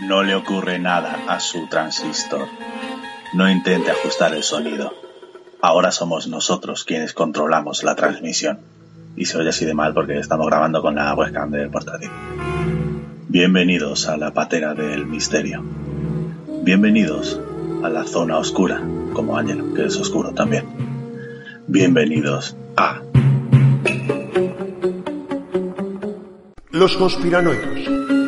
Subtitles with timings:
[0.00, 2.46] No le ocurre nada a su transistor.
[3.34, 4.94] No intente ajustar el sonido.
[5.60, 8.60] Ahora somos nosotros quienes controlamos la transmisión.
[9.16, 12.10] Y se oye así de mal porque estamos grabando con la webcam del portátil.
[13.26, 15.64] Bienvenidos a la patera del misterio.
[16.62, 17.40] Bienvenidos
[17.82, 18.80] a la zona oscura,
[19.14, 20.64] como Ángel, que es oscuro también.
[21.66, 23.02] Bienvenidos a
[26.70, 28.27] Los conspiranoicos.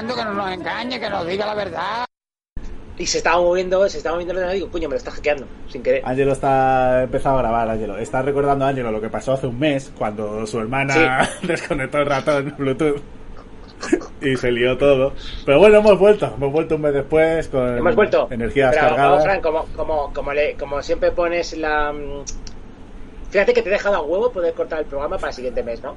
[0.00, 2.04] Engañando, que no nos engañe, que nos diga la verdad.
[2.96, 5.10] Y se estaba moviendo, se estaba moviendo el ordenador y digo, puño, me lo está
[5.10, 6.02] hackeando, sin querer.
[6.04, 7.98] Ángelo está empezado a grabar, Ángelo.
[7.98, 12.06] Está recordando a Ángelo lo que pasó hace un mes cuando su hermana desconectó el
[12.06, 13.00] ratón Bluetooth
[14.20, 15.12] y se lió todo.
[15.44, 18.28] Pero bueno, hemos vuelto, hemos vuelto un mes después con Hemos vuelto.
[18.30, 19.10] energías Pero, cargadas.
[19.10, 21.92] vamos, Fran, como, como, como, le- como siempre pones la...
[23.34, 25.82] Fíjate que te he dejado a huevo poder cortar el programa para el siguiente mes,
[25.82, 25.96] ¿no?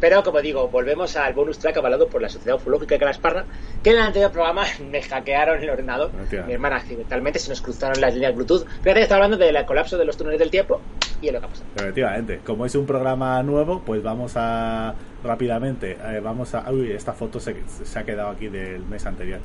[0.00, 3.44] Pero, como digo, volvemos al bonus track avalado por la Sociedad Ufológica de Calasparra,
[3.82, 6.10] que en el anterior programa me hackearon el ordenador.
[6.18, 6.44] Hostia.
[6.44, 8.66] Mi hermana accidentalmente se nos cruzaron las líneas Bluetooth.
[8.66, 10.80] Fíjate que está hablando del colapso de los túneles del tiempo
[11.20, 11.68] y es lo que ha pasado.
[11.76, 16.70] Efectivamente, como es un programa nuevo, pues vamos a rápidamente, eh, vamos a...
[16.70, 19.40] Uy, esta foto se, se ha quedado aquí del mes anterior.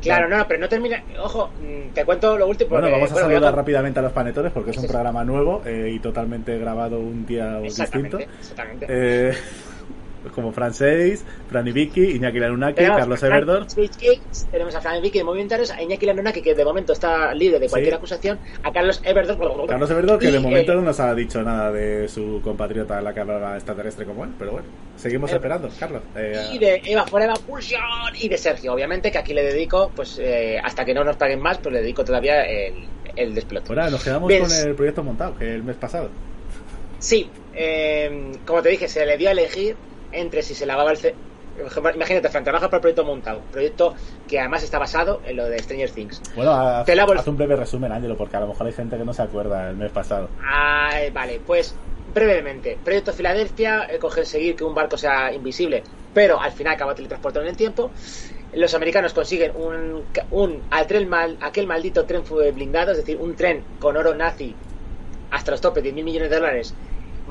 [0.00, 1.02] Claro, no, pero no termina...
[1.22, 2.70] Ojo, mm, te cuento lo último.
[2.70, 5.90] Bueno, vamos a bueno, saludar rápidamente a los panetones porque es un programa nuevo eh,
[5.92, 8.18] y totalmente grabado un día distinto.
[8.18, 8.86] Exactamente, exactamente.
[8.88, 9.34] Eh,
[10.34, 13.66] como Francés, Fran y Vicky, Iñaki Lanunaki, Tenemos Carlos Fran Everdor.
[14.50, 17.68] Tenemos a Fran Vicky de Movimentarios, a Iñaki Lanunaki, que de momento está libre de
[17.68, 17.96] cualquier Sí.
[17.98, 19.66] acusación, a Carlos Everdor.
[19.68, 23.00] Carlos Everdor, que y, de momento eh, no nos ha dicho nada de su compatriota,
[23.00, 24.66] la que hablaba extraterrestre como él, pero bueno,
[24.96, 26.02] seguimos Eh, esperando, Carlos.
[26.16, 27.80] Eh, y de Eva Forever Pulsion
[28.20, 31.40] y de Sergio, obviamente, que aquí le dedico, pues eh, hasta que no nos paguen
[31.40, 32.74] más, pues le dedico todavía el,
[33.16, 33.68] el despelote.
[33.70, 36.10] ahora nos quedamos con el proyecto montado, que el mes pasado.
[36.98, 39.74] Sí, eh, como te dije, se le dio a elegir
[40.12, 41.14] entre si se lavaba el ce-
[41.94, 43.94] Imagínate, Fran, trabaja para el proyecto montado, proyecto
[44.26, 46.22] que además está basado en lo de Stranger Things.
[46.34, 46.52] Bueno,
[46.86, 49.22] el- haz un breve resumen, Ángelo, porque a lo mejor hay gente que no se
[49.22, 50.30] acuerda el mes pasado.
[50.48, 51.76] Ay, vale, pues
[52.06, 52.78] brevemente.
[52.82, 57.50] Proyecto Filadelfia, eh, conseguir que un barco sea invisible, pero al final acaba teletransportado en
[57.50, 57.92] el tiempo.
[58.52, 63.16] Los americanos consiguen un, un al tren mal, aquel maldito tren fue blindado, es decir,
[63.18, 64.56] un tren con oro nazi
[65.30, 66.74] hasta los topes de mil millones de dólares.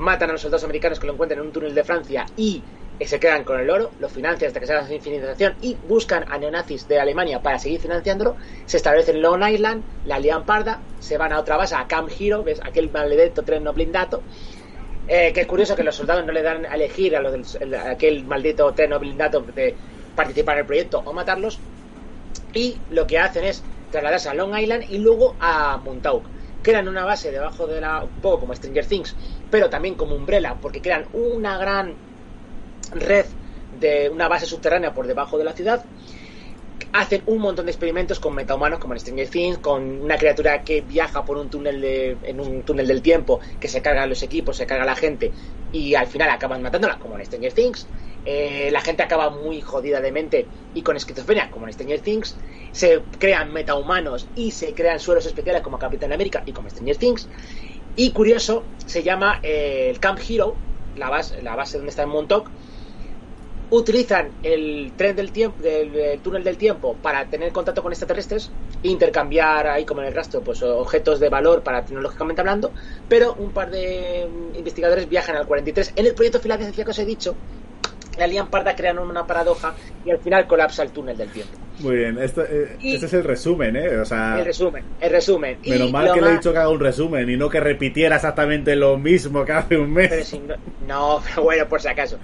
[0.00, 2.64] Matan a los soldados americanos que lo encuentran en un túnel de Francia y
[2.98, 6.24] se quedan con el oro, lo financian hasta que se haga su infinización y buscan
[6.28, 8.36] a neonazis de Alemania para seguir financiándolo.
[8.64, 12.10] Se establecen en Long Island, la lian parda, se van a otra base, a Camp
[12.18, 12.60] Hero, ¿ves?
[12.64, 14.24] aquel maldito tren no blindado.
[15.06, 17.46] Eh, que es curioso que los soldados no le dan a elegir a, los del-
[17.60, 19.76] el- a aquel maldito tren no blindado de
[20.14, 21.60] participar en el proyecto o matarlos.
[22.54, 26.30] Y lo que hacen es trasladarse a Long Island y luego a Montauk.
[26.62, 28.04] Crean una base debajo de la.
[28.04, 29.16] un poco como Stranger Things,
[29.50, 31.96] pero también como Umbrella, porque crean una gran
[32.92, 33.26] red
[33.72, 35.84] de una base subterránea por debajo de la ciudad.
[36.92, 40.80] Hacen un montón de experimentos con metahumanos, como en Stranger Things, con una criatura que
[40.80, 44.56] viaja por un túnel de, en un túnel del tiempo, que se carga los equipos,
[44.56, 45.30] se carga la gente,
[45.72, 47.86] y al final acaban matándola, como en Stranger Things.
[48.24, 52.36] Eh, la gente acaba muy jodida de mente y con esquizofrenia, como en Stranger Things.
[52.72, 57.28] Se crean metahumanos y se crean suelos especiales, como Capitán América y como Stranger Things.
[57.96, 60.56] Y curioso, se llama eh, el Camp Hero,
[60.96, 62.50] la base, la base donde está en Montauk,
[63.70, 68.50] utilizan el tren del tiempo, el túnel del tiempo para tener contacto con extraterrestres
[68.82, 72.72] intercambiar ahí como en el rastro pues objetos de valor para tecnológicamente hablando,
[73.08, 76.98] pero un par de mm, investigadores viajan al 43 en el proyecto Filadelfia que os
[76.98, 77.34] he dicho.
[78.18, 79.74] La Lian Parda crean una paradoja
[80.04, 81.52] y al final colapsa el túnel del tiempo.
[81.78, 83.96] Muy bien, esto, eh, Y- este es el resumen, ¿eh?
[83.98, 85.58] O sea, El resumen, el resumen.
[85.62, 87.60] Y menos mal lo que le he dicho que haga un resumen y no que
[87.60, 90.08] repitiera exactamente lo mismo que hace un mes.
[90.10, 90.54] Pero si no,
[90.86, 92.18] no, pero bueno, por si acaso.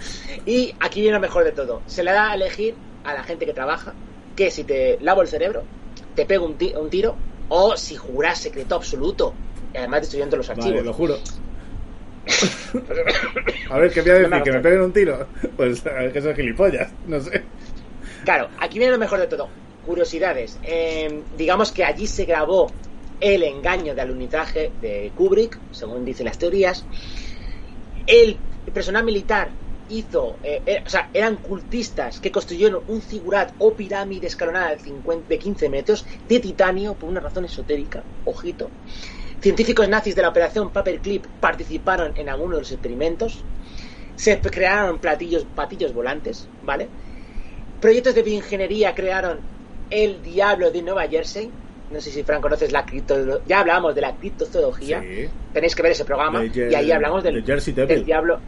[0.45, 1.81] Y aquí viene lo mejor de todo.
[1.87, 2.75] Se le da a elegir
[3.05, 3.95] a la gente que trabaja
[4.35, 5.63] que si te lavo el cerebro,
[6.15, 7.17] te pego un, ti- un tiro,
[7.49, 9.33] o si juras secreto absoluto,
[9.73, 10.73] y además destruyendo los archivos.
[10.73, 11.17] Vale, lo juro.
[13.71, 14.31] A ver, ¿qué voy a decir?
[14.31, 15.27] No me ¿Que me peguen un tiro?
[15.57, 17.43] Pues a ver, que soy gilipollas, no sé.
[18.25, 19.49] Claro, aquí viene lo mejor de todo.
[19.85, 20.59] Curiosidades.
[20.65, 22.71] Eh, digamos que allí se grabó
[23.21, 26.85] el engaño de alunizaje de Kubrick, según dicen las teorías.
[28.07, 28.37] El
[28.73, 29.49] personal militar
[29.89, 34.79] hizo, eh, eh, o sea, eran cultistas que construyeron un figurat o pirámide escalonada de,
[34.81, 38.71] 50, de 15 metros de titanio por una razón esotérica, ojito.
[39.41, 43.45] Científicos nazis de la operación Paperclip participaron en algunos de los experimentos.
[44.17, 46.89] Se crearon platillos, patillos volantes, ¿vale?
[47.81, 49.39] Proyectos de bioingeniería crearon
[49.91, 51.51] el Diablo de Nueva Jersey.
[51.91, 53.45] No sé si Fran conoces la cripto...
[53.47, 55.03] Ya hablamos de la criptozoología.
[55.03, 55.29] Sí.
[55.53, 56.41] Tenéis que ver ese programa.
[56.41, 58.41] De y ahí hablamos Jersey del Diablo.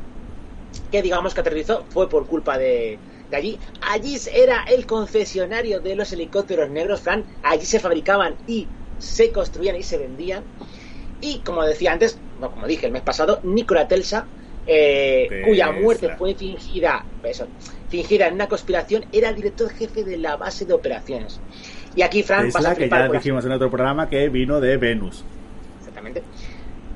[0.91, 2.99] Que digamos que aterrizó fue por culpa de,
[3.31, 3.59] de allí.
[3.83, 7.25] Allí era el concesionario de los helicópteros negros, Fran.
[7.43, 8.67] Allí se fabricaban y
[8.99, 10.43] se construían y se vendían.
[11.21, 14.31] Y como decía antes, no, como dije el mes pasado, Nikola Tesla,
[14.65, 15.47] eh, Tesla.
[15.49, 17.53] cuya muerte fue fingida, eso,
[17.89, 21.43] fingida en una conspiración, era el director jefe de la base de operaciones.
[21.95, 24.09] Y aquí, Fran, vas Tesla, a que flipar ya por la- dijimos en otro programa
[24.09, 25.25] que vino de Venus.
[25.79, 26.29] Exactamente.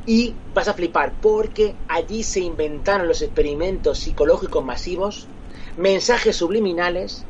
[0.04, 5.30] Y vas a flipar porque allí se inventaron los experimentos psicológicos masivos,
[5.76, 7.28] mensajes subliminales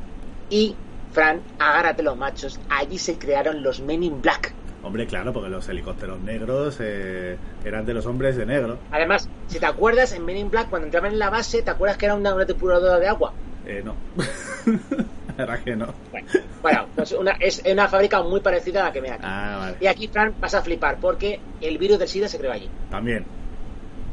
[0.48, 4.56] y, Fran, agárrate los machos, allí se crearon los Men in Black.
[4.82, 8.78] Hombre, claro, porque los helicópteros negros eh, eran de los hombres de negro.
[8.90, 11.96] Además, si te acuerdas, en Men in Black, cuando entraban en la base, ¿te acuerdas
[11.96, 13.32] que era una, una depuradora de agua?
[13.66, 13.94] Eh, no.
[15.28, 15.94] La verdad que no.
[16.10, 16.28] Bueno,
[16.60, 19.24] bueno, pues una, es una fábrica muy parecida a la que me da aquí.
[19.26, 19.76] Ah, vale.
[19.80, 22.68] Y aquí, Fran, vas a flipar porque el virus del SIDA se creó allí.
[22.90, 23.24] También.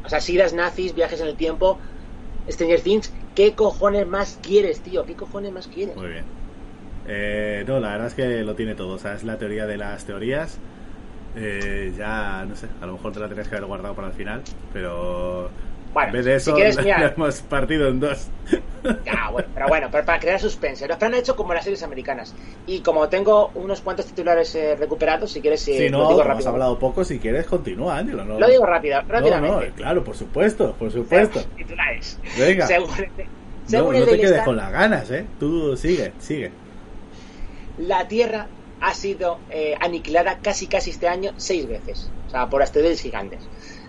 [0.04, 1.78] O sea, SIDAs, nazis, viajes en el tiempo,
[2.48, 3.12] Stranger Things.
[3.34, 5.04] ¿Qué cojones más quieres, tío?
[5.04, 5.94] ¿Qué cojones más quieres?
[5.96, 6.24] Muy bien.
[7.12, 8.94] Eh, no, la verdad es que lo tiene todo.
[8.94, 10.58] O sea, es la teoría de las teorías.
[11.36, 14.14] Eh, ya, no sé, a lo mejor te la tenías que haber guardado para el
[14.14, 14.42] final,
[14.72, 15.48] pero
[15.92, 16.98] Bueno, en vez de si eso, quieres, la- mira.
[16.98, 18.28] la hemos partido en dos.
[19.12, 20.86] Ah, bueno, pero bueno, pero para crear suspense.
[20.88, 22.34] Los han hecho como las series americanas.
[22.66, 26.08] Y como tengo unos cuantos titulares eh, recuperados, si quieres, eh, si lo no, digo
[26.10, 26.50] como has rápido.
[26.50, 28.24] hablado poco, si quieres, continúa, Ángelo.
[28.24, 29.68] No, Lo digo rápido, no, rápidamente.
[29.68, 31.40] no, claro, por supuesto, por supuesto.
[31.56, 32.18] Titulares.
[32.38, 32.66] Venga.
[32.66, 33.24] Según, No,
[33.66, 35.26] según no el te quedes con las ganas, ¿eh?
[35.38, 36.50] Tú sigue, sigue.
[37.78, 38.48] La Tierra
[38.80, 42.10] ha sido eh, aniquilada casi casi este año seis veces.
[42.26, 43.40] O sea, por asteroides gigantes.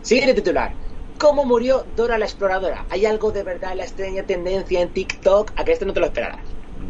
[0.02, 0.74] Siguiente titular.
[1.18, 2.86] ¿Cómo murió Dora la exploradora?
[2.90, 6.00] ¿Hay algo de verdad en la extraña tendencia en TikTok a que esto no te
[6.00, 6.42] lo esperarás?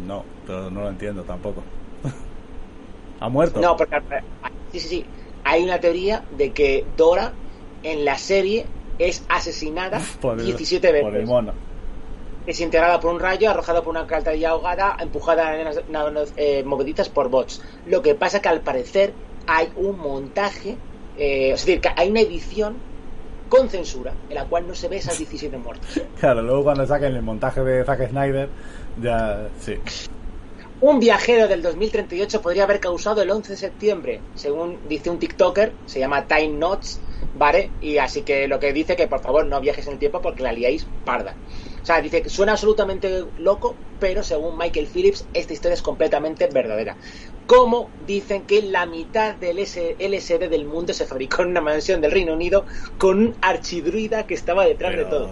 [0.06, 1.62] No, pero no lo entiendo tampoco.
[3.20, 3.60] ha muerto.
[3.60, 4.00] No, porque
[4.72, 5.06] sí, sí, sí.
[5.44, 7.32] Hay una teoría de que Dora
[7.82, 8.66] en la serie
[8.98, 11.04] es asesinada por el, 17 veces.
[11.04, 11.52] Por el mono.
[12.46, 17.08] Desintegrada por un rayo, arrojada por una alcantarilla ahogada, empujada en las naves eh, movedizas
[17.08, 17.62] por bots.
[17.86, 19.12] Lo que pasa que al parecer
[19.46, 20.76] hay un montaje,
[21.18, 22.76] eh, es decir, que hay una edición
[23.48, 26.02] con censura en la cual no se ve esas 17 muertes.
[26.18, 28.48] Claro, luego cuando saquen el montaje de Zack Snyder,
[29.00, 29.48] ya.
[29.60, 29.78] Sí.
[30.80, 35.72] Un viajero del 2038 podría haber causado el 11 de septiembre, según dice un TikToker,
[35.86, 37.00] se llama Time Notes,
[37.36, 37.70] ¿vale?
[37.80, 40.42] Y así que lo que dice que por favor no viajes en el tiempo porque
[40.42, 41.34] la liáis parda.
[41.82, 46.46] O sea, dice que suena absolutamente loco, pero según Michael Phillips, esta historia es completamente
[46.46, 46.96] verdadera.
[47.46, 52.00] Como dicen que la mitad del S- LSD del mundo se fabricó en una mansión
[52.00, 52.64] del Reino Unido
[52.98, 55.28] con un archidruida que estaba detrás de todo.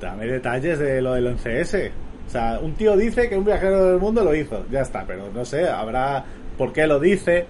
[0.00, 1.90] Dame detalles de lo del 11S.
[2.28, 5.28] O sea, un tío dice que un viajero del mundo lo hizo, ya está, pero
[5.34, 6.24] no sé, habrá.
[6.56, 7.46] ¿Por qué lo dice?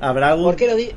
[0.00, 0.44] ¿Habrá algún.
[0.44, 0.92] ¿Por qué lo, di-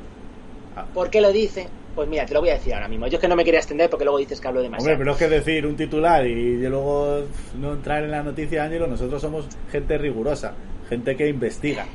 [0.76, 0.84] Ah.
[0.92, 1.68] ¿Por qué lo dice?
[1.94, 3.06] Pues mira, te lo voy a decir ahora mismo.
[3.06, 4.92] Yo es que no me quería extender porque luego dices que hablo demasiado.
[4.94, 7.22] Hombre, pero es que decir un titular y luego
[7.58, 10.54] no entrar en la noticia, Ángelo, nosotros somos gente rigurosa,
[10.88, 11.86] gente que investiga.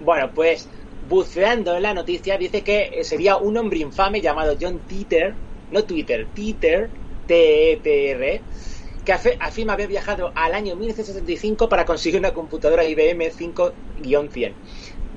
[0.00, 0.68] Bueno, pues
[1.08, 5.34] buceando en la noticia dice que eh, sería un hombre infame llamado John Teeter,
[5.70, 6.90] no Twitter, Teeter,
[7.26, 8.42] T-E-T-R,
[9.04, 14.52] que afe- afirma haber viajado al año 1965 para conseguir una computadora IBM 5-100,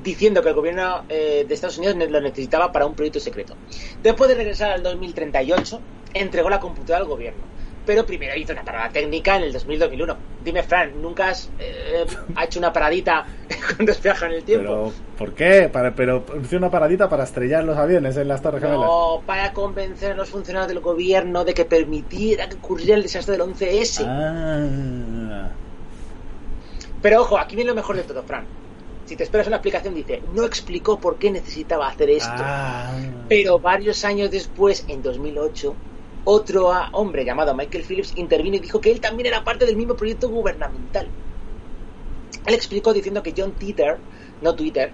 [0.04, 3.56] diciendo que el gobierno eh, de Estados Unidos lo necesitaba para un proyecto secreto.
[4.02, 5.80] Después de regresar al 2038,
[6.14, 7.50] entregó la computadora al gobierno.
[7.86, 10.16] Pero primero hizo una parada técnica en el 2001.
[10.44, 13.26] Dime, Fran, ¿nunca has eh, ha hecho una paradita
[13.76, 14.64] cuando has viajado en el tiempo?
[14.64, 15.70] Pero, ¿por qué?
[15.70, 18.86] Para, pero hice una paradita para estrellar los aviones en las Torres Gemelas.
[18.86, 23.38] No, para convencer a los funcionarios del gobierno de que permitiera que ocurriera el desastre
[23.38, 24.06] del 11S.
[24.06, 25.50] Ah.
[27.02, 28.59] Pero ojo, aquí viene lo mejor de todo, Fran.
[29.10, 32.30] Si te esperas una explicación, dice, no explicó por qué necesitaba hacer esto.
[32.36, 32.96] Ah.
[33.28, 35.74] Pero varios años después, en 2008,
[36.26, 39.78] otro ah, hombre llamado Michael Phillips intervino y dijo que él también era parte del
[39.78, 41.08] mismo proyecto gubernamental.
[42.46, 43.98] Él explicó diciendo que John Teeter,
[44.44, 44.92] no Twitter,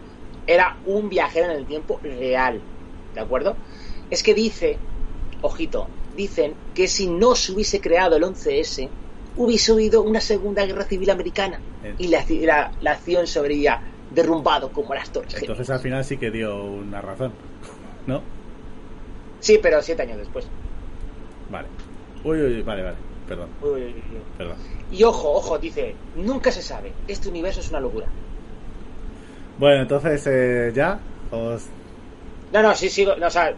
[0.48, 2.62] era un viajero en el tiempo real.
[3.14, 3.58] ¿De acuerdo?
[4.10, 4.78] Es que dice,
[5.42, 8.88] ojito, dicen que si no se hubiese creado el 11S,
[9.36, 11.96] hubiese habido una segunda guerra civil americana Eh.
[11.98, 13.82] y la, la, la acción se habría
[14.12, 15.36] derrumbado como las torres.
[15.40, 17.32] Entonces al final sí que dio una razón,
[18.08, 18.22] ¿no?
[19.40, 20.48] Sí, pero siete años después.
[21.50, 21.68] Vale.
[22.24, 22.98] Uy, uy, vale, vale.
[23.28, 23.50] Perdón.
[23.62, 24.22] Uy, uy, uy.
[24.38, 24.58] Perdón.
[24.92, 26.92] Y ojo, ojo, dice, nunca se sabe.
[27.08, 28.08] Este universo es una locura.
[29.58, 31.00] Bueno, entonces eh, ya
[31.32, 31.68] os...
[32.54, 33.16] No, no, sí, sigo.
[33.16, 33.54] No, o sea,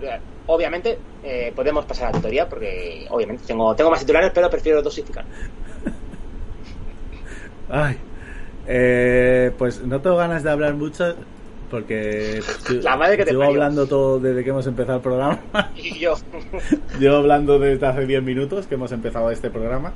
[0.47, 4.81] obviamente eh, podemos pasar a la tutoría porque obviamente tengo, tengo más titulares, pero prefiero
[4.81, 5.25] dosificar.
[7.69, 7.97] Ay.
[8.67, 11.15] Eh, pues no tengo ganas de hablar mucho
[11.71, 12.41] porque
[12.81, 13.55] La madre que te llevo parió.
[13.55, 15.39] hablando todo desde que hemos empezado el programa.
[15.75, 16.15] Y yo.
[16.99, 19.93] llevo hablando desde hace 10 minutos que hemos empezado este programa.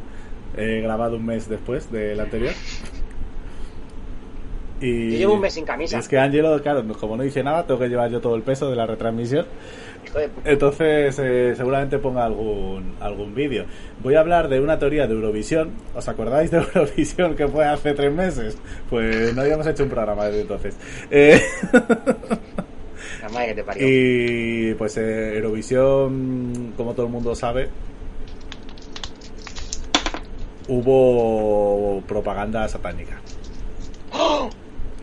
[0.57, 2.53] He grabado un mes después del anterior.
[4.81, 6.00] Y Yo llevo un mes sin camisa.
[6.00, 8.69] Es que Angelo, claro, como no dice nada, tengo que llevar yo todo el peso
[8.69, 9.45] de la retransmisión.
[10.43, 13.65] Entonces, eh, seguramente ponga algún, algún vídeo.
[14.01, 15.69] Voy a hablar de una teoría de Eurovisión.
[15.95, 18.57] ¿Os acordáis de Eurovisión que fue hace tres meses?
[18.89, 20.75] Pues no habíamos hecho un programa desde entonces.
[21.11, 21.39] Eh,
[23.21, 23.88] La madre que te parió.
[23.88, 27.69] y pues eh, Eurovisión, como todo el mundo sabe,
[30.67, 33.21] hubo propaganda satánica.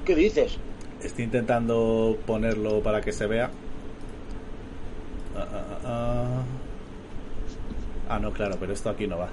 [0.08, 0.56] ¿Qué dices?
[1.02, 3.50] Estoy intentando ponerlo para que se vea.
[5.36, 6.42] Ah, ah, ah,
[8.08, 8.18] ah.
[8.18, 9.28] No, claro, pero esto aquí no va.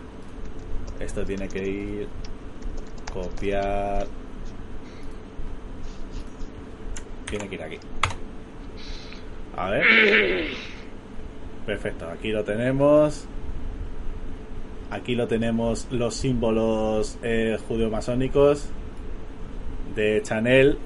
[1.00, 2.08] Esto tiene que ir.
[3.14, 4.06] Copiar.
[7.30, 7.78] Tiene que ir aquí.
[9.56, 9.86] A ver.
[11.66, 13.24] Perfecto, aquí lo tenemos.
[14.92, 18.68] Aquí lo tenemos los símbolos eh, judeo-masónicos
[19.96, 20.78] de Chanel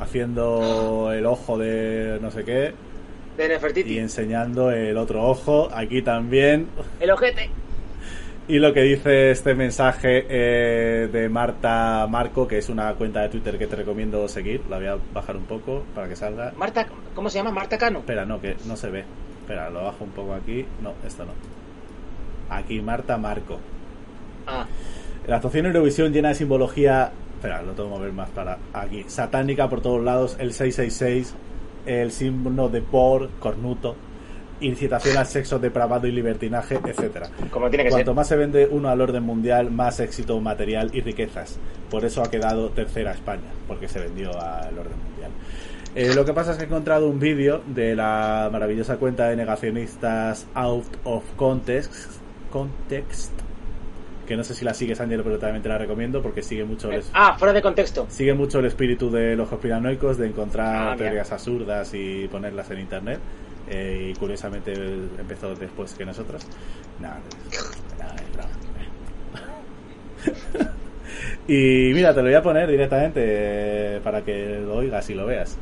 [0.00, 2.72] haciendo el ojo de no sé qué
[3.36, 3.94] De Nefertiti.
[3.94, 6.66] y enseñando el otro ojo aquí también
[7.00, 7.50] El ojete.
[8.48, 13.28] y lo que dice este mensaje eh, de Marta Marco que es una cuenta de
[13.30, 16.86] Twitter que te recomiendo seguir la voy a bajar un poco para que salga Marta,
[17.14, 17.50] ¿cómo se llama?
[17.50, 18.00] Marta Cano.
[18.00, 19.04] espera no que no se ve
[19.42, 21.32] espera lo bajo un poco aquí no esto no
[22.54, 23.58] aquí Marta Marco
[24.48, 24.64] Ah,
[25.26, 27.10] La actuación Eurovisión llena de simbología.
[27.36, 29.04] Espera, lo tengo que mover más para aquí.
[29.08, 30.36] Satánica por todos lados.
[30.40, 31.34] El 666,
[31.84, 33.94] el símbolo de por, cornuto,
[34.60, 37.28] incitación al sexo depravado y libertinaje, etcétera.
[37.50, 38.16] como tiene que Cuanto ser.
[38.16, 41.58] más se vende uno al orden mundial, más éxito material y riquezas.
[41.90, 45.30] Por eso ha quedado tercera España, porque se vendió al orden mundial.
[45.94, 49.36] Eh, lo que pasa es que he encontrado un vídeo de la maravillosa cuenta de
[49.36, 53.32] negacionistas Out of Context, Context
[54.26, 56.90] que no sé si la sigues, Ángel, pero también te la recomiendo porque sigue mucho
[56.90, 58.06] el, Ah, fuera de contexto.
[58.10, 62.80] sigue mucho el espíritu de los conspiranoicos de encontrar Ah, teorías absurdas y ponerlas en
[62.80, 63.20] internet.
[63.68, 66.46] Eh, y curiosamente empezó después que nosotros.
[67.00, 67.20] Nada,
[68.32, 68.48] broma.
[71.48, 73.20] y mira, te lo voy a poner directamente
[73.96, 75.56] eh, para que lo oigas y lo veas.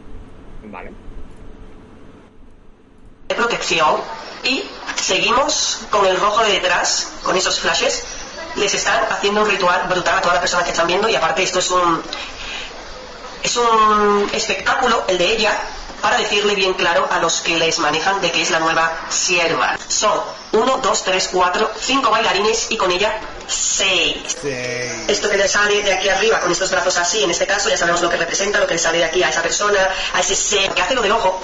[0.70, 0.90] Vale.
[3.28, 4.00] de protección
[4.44, 4.62] y
[4.96, 8.04] seguimos con el rojo de detrás, con esos flashes.
[8.56, 11.42] Les están haciendo un ritual brutal a todas las personas que están viendo y aparte
[11.42, 12.02] esto es un
[13.42, 15.60] es un espectáculo el de ella
[16.00, 19.78] para decirle bien claro a los que les manejan de que es la nueva sierva.
[19.88, 20.20] Son
[20.52, 24.36] 1, 2, 3, 4, 5 bailarines y con ella 6.
[25.08, 27.78] Esto que le sale de aquí arriba con estos brazos así, en este caso ya
[27.78, 29.80] sabemos lo que representa, lo que le sale de aquí a esa persona,
[30.12, 31.40] a ese ser que hace lo del ojo,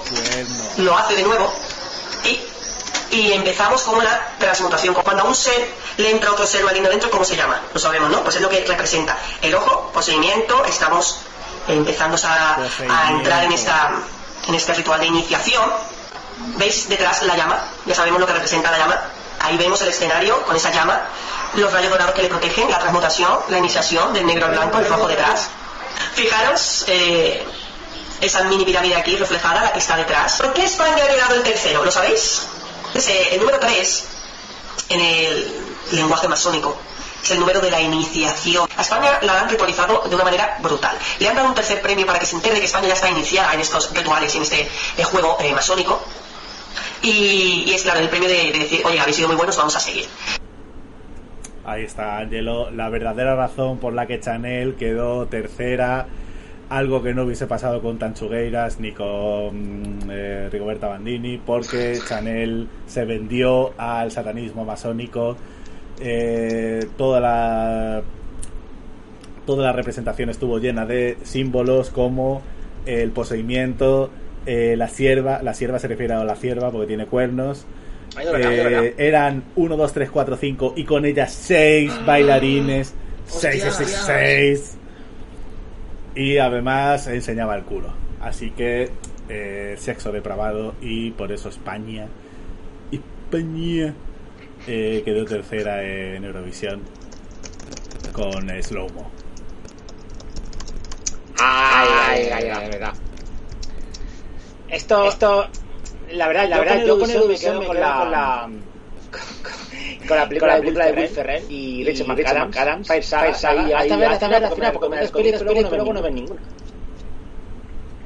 [0.76, 1.52] lo hace de nuevo
[2.25, 2.38] y,
[3.11, 4.95] y empezamos con una transmutación.
[4.95, 7.61] Cuando a un ser le entra otro ser maligno dentro, ¿cómo se llama?
[7.73, 8.23] Lo sabemos, ¿no?
[8.23, 9.19] Pues es lo que representa.
[9.43, 11.19] El ojo, poseimiento, estamos
[11.69, 13.93] empezando a, a entrar en, esta,
[14.47, 15.71] en este ritual de iniciación.
[16.57, 17.59] ¿Veis detrás la llama?
[17.87, 19.00] Ya sabemos lo que representa la llama.
[19.40, 21.00] Ahí vemos el escenario con esa llama,
[21.55, 24.87] los rayos dorados que le protegen, la transmutación, la iniciación del negro al blanco, el
[24.87, 25.49] rojo detrás.
[26.14, 27.47] Fijaros, eh,
[28.21, 30.37] esa mini pirámide aquí reflejada, la que está detrás.
[30.37, 31.85] ¿Por qué España ha llegado el tercero?
[31.85, 32.43] ¿Lo sabéis?
[32.94, 34.09] Es, eh, el número 3
[34.90, 35.54] en el
[35.92, 36.76] lenguaje masónico
[37.23, 38.68] es el número de la iniciación.
[38.76, 40.97] A España la han ritualizado de una manera brutal.
[41.18, 43.52] Le han dado un tercer premio para que se entere que España ya está iniciada
[43.54, 46.02] en estos rituales y en este eh, juego eh, masónico.
[47.02, 49.76] Y, y es claro, el premio de, de decir, oye, habéis sido muy buenos, vamos
[49.76, 50.06] a seguir.
[51.64, 52.70] Ahí está, Angelo.
[52.70, 56.06] La verdadera razón por la que Chanel quedó tercera.
[56.71, 63.05] Algo que no hubiese pasado con Tanchugueiras ni con eh, Rigoberta Bandini, porque Chanel se
[63.05, 65.37] vendió al satanismo masónico.
[66.00, 68.03] Eh, toda la
[69.47, 72.41] toda la representación estuvo llena de símbolos como
[72.87, 74.11] el poseimiento,
[74.47, 77.67] eh, la sierva, la sierva se refiere a la sierva porque tiene cuernos,
[78.17, 82.95] Ay, eh, eran 1, 2, 3, 4, 5 y con ellas 6 bailarines.
[83.27, 84.03] 6, Hostia, 6, Dios.
[84.07, 84.77] 6.
[86.14, 87.93] Y además enseñaba el culo.
[88.21, 88.90] Así que
[89.29, 92.09] eh, sexo depravado y por eso España,
[92.90, 93.95] España
[94.67, 96.83] eh, quedó tercera en Eurovisión
[98.12, 99.11] con eh, Slow Mo.
[101.38, 102.95] Ay, ay, ay, ay, verdad.
[104.69, 105.49] Esto, esto,
[106.12, 108.50] la verdad, la verdad, yo con Eurovisión me quedo con la, con la
[110.29, 114.73] película, de Will Ferrell y Rachel McAdams, Fire Saga, hasta ver, hasta ver la final,
[114.73, 116.40] porque me das pero luego no ven ninguna.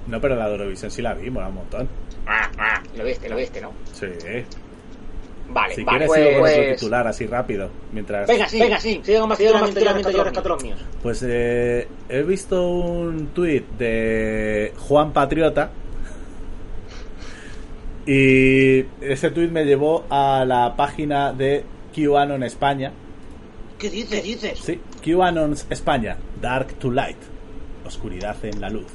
[0.07, 1.89] No, pero la de Eurovisión sí la vi, mola un montón.
[2.27, 3.73] Ah, ah, lo viste, lo viste, ¿no?
[3.93, 4.07] Sí.
[5.49, 7.71] Vale, si vale, quieres pues, sigo con pues- el titular así rápido.
[7.93, 8.29] Mientras...
[8.29, 10.81] Venga, sí, venga, sí, sigue con más titular, más mientras yo rescato los míos.
[11.03, 15.71] Pues eh, he visto un tuit de Juan Patriota
[18.07, 22.93] y ese tuit me llevó a la página de QAnon España.
[23.79, 24.21] ¿Qué dices?
[24.21, 24.59] ¿Qué dices?
[24.59, 27.19] Sí, QAnon España, Dark to Light,
[27.87, 28.87] oscuridad en la luz.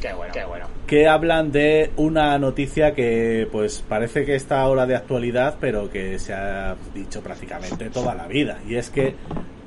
[0.00, 0.66] Qué bueno, qué bueno.
[0.86, 6.18] que hablan de una noticia que pues parece que está ahora de actualidad, pero que
[6.18, 8.60] se ha dicho prácticamente toda la vida.
[8.68, 9.14] Y es que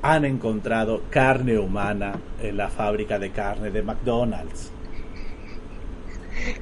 [0.02, 4.72] han encontrado carne humana en la fábrica de carne de McDonald's.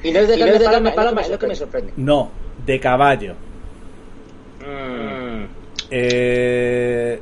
[0.02, 1.92] Y no es de carne, paloma, paloma, es lo que me sorprende.
[1.96, 2.30] No,
[2.64, 3.34] de caballo.
[4.60, 5.44] Mm.
[5.90, 7.20] Eh,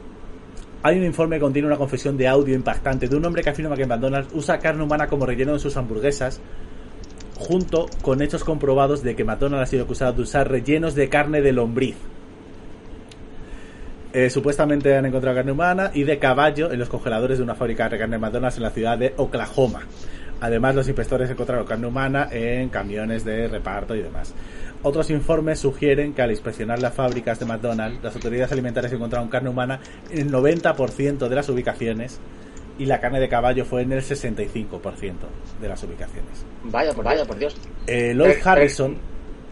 [0.82, 3.76] hay un informe que contiene una confesión de audio impactante de un hombre que afirma
[3.76, 6.40] que McDonald's usa carne humana como relleno en sus hamburguesas,
[7.36, 11.42] junto con hechos comprobados de que McDonald's ha sido acusado de usar rellenos de carne
[11.42, 11.96] de lombriz.
[14.12, 17.88] Eh, supuestamente han encontrado carne humana y de caballo en los congeladores de una fábrica
[17.88, 19.80] de carne de McDonald's en la ciudad de Oklahoma.
[20.40, 24.34] Además, los inspectores encontraron carne humana en camiones de reparto y demás.
[24.82, 29.48] Otros informes sugieren que al inspeccionar las fábricas de McDonald's, las autoridades alimentarias encontraron carne
[29.48, 32.20] humana en el 90% de las ubicaciones
[32.78, 35.14] y la carne de caballo fue en el 65%
[35.60, 36.44] de las ubicaciones.
[36.64, 37.56] Vaya, por vaya, por Dios.
[37.86, 38.96] Eh, Lloyd Pero- Harrison,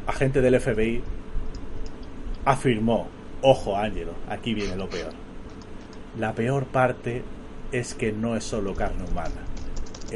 [0.06, 1.02] agente del FBI,
[2.44, 3.08] afirmó,
[3.42, 5.12] ojo Ángelo, aquí viene lo peor.
[6.18, 7.22] La peor parte
[7.72, 9.40] es que no es solo carne humana,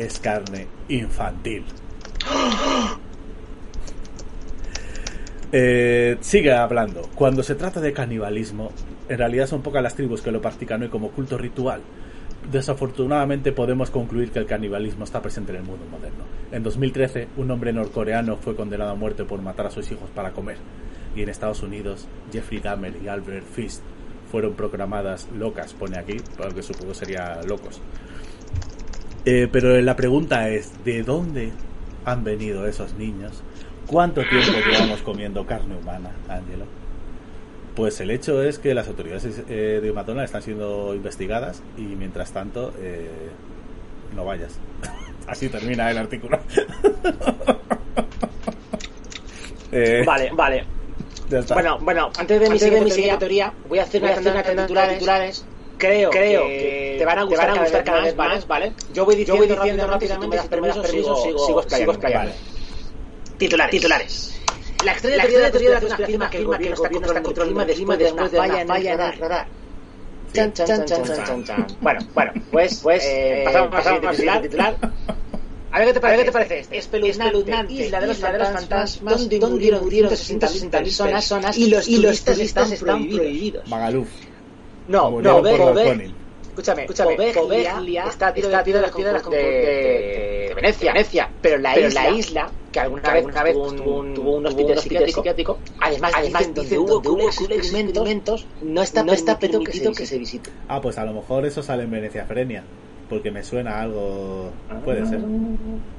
[0.05, 1.65] es carne infantil.
[5.51, 7.09] Eh, sigue hablando.
[7.15, 8.71] Cuando se trata de canibalismo,
[9.09, 11.81] en realidad son pocas las tribus que lo practican hoy como culto ritual.
[12.53, 16.25] Desafortunadamente podemos concluir que el canibalismo está presente en el mundo moderno.
[16.53, 20.33] En 2013, un hombre norcoreano fue condenado a muerte por matar a sus hijos para
[20.33, 20.57] comer.
[21.17, 23.83] Y en Estados Unidos, Jeffrey Dahmer y Albert Fist
[24.31, 27.81] fueron proclamadas locas, pone aquí, porque supongo sería locos.
[29.31, 31.53] Eh, pero la pregunta es, ¿de dónde
[32.07, 33.43] han venido esos niños?
[33.87, 36.65] ¿Cuánto tiempo llevamos comiendo carne humana, Ángelo?
[37.77, 42.33] Pues el hecho es que las autoridades eh, de McDonald's están siendo investigadas y mientras
[42.33, 43.07] tanto eh,
[44.17, 44.59] no vayas.
[45.27, 46.39] Así termina el artículo.
[49.71, 50.65] Eh, Vale, vale.
[51.29, 51.53] ya está.
[51.53, 54.17] Bueno, bueno, antes de mi de siguiente mi siguiente teoría, voy a hacer voy una
[54.17, 55.45] a hacer una titulares.
[55.77, 58.73] Creo, Creo que, que te van a gustar, van a gustar cada vez más, ¿vale?
[58.93, 61.63] Yo voy diciendo, Yo voy diciendo rápidamente, rápidamente, si tú me das permiso, sigo, sigo,
[61.63, 62.33] sigo explayando.
[63.39, 63.71] Titulares.
[63.71, 64.41] Titulares.
[64.85, 67.29] La extraña teoría de la teoría de la conspiración afirma que el gobierno está controlando
[67.29, 69.47] el clima después de una falla en el radar.
[70.33, 71.67] Chan, chan, chan, chan, chan, chan.
[71.81, 74.77] Bueno, bueno, pues, pues eh, pasamos, pasamos pasamos al siguiente titular.
[75.71, 76.79] A ver qué te parece, qué te parece este.
[76.79, 83.69] Espeluznante, Isla de los Fantasmas, donde murieron 160.000 personas y los turistas están prohibidos.
[83.69, 84.09] Magaluf.
[84.89, 86.15] No, no, balconing.
[86.59, 90.93] Escúchame, escúchame, Poveglia está a tiro de tiro de las piedras de, de, de Venecia,
[90.93, 94.37] Venecia, pero la Pero isla, la isla que alguna vez, alguna vez tuvo un, tuvo
[94.39, 99.39] un hospital hospital psiquiátrico, además, además dicen dicen donde hubo experimentos, no está, no está
[99.39, 100.51] permitido, permitido que, se visite.
[100.67, 102.65] Ah, pues a lo mejor eso sale en Venecia Frenia.
[103.09, 104.51] Porque me suena algo.
[104.85, 105.19] Puede ser.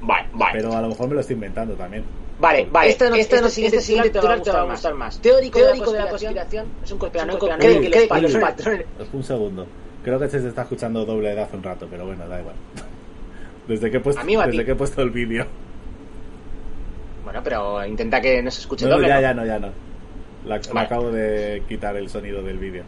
[0.00, 0.52] Vale, vale.
[0.52, 2.04] Pero a lo mejor me lo estoy inventando también.
[2.38, 2.90] Vale, vale.
[2.90, 5.20] Esta no- Esta este no- siguiente este siguiente te va a gustar más.
[5.20, 8.86] Teórico, Teórico de la de la conspiración es un conspiranoico que que los patrones...
[9.12, 9.66] Un segundo.
[10.04, 12.56] Creo que se está escuchando doble de hace un rato, pero bueno, da igual.
[13.68, 15.46] Desde que he puesto, ¿A mí o a desde que he puesto el vídeo.
[17.24, 19.06] Bueno, pero intenta que no se escuche No, doble.
[19.08, 19.20] ya, ¿no?
[19.20, 19.68] ya no, ya no.
[20.46, 22.82] La, acabo de quitar el sonido del vídeo.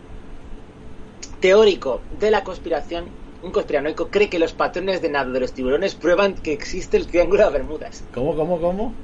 [1.41, 3.05] teórico de la conspiración,
[3.43, 7.07] un conspiranoico, cree que los patrones de nado de los tiburones prueban que existe el
[7.07, 8.03] Triángulo de Bermudas.
[8.15, 8.95] ¿Cómo, cómo, cómo?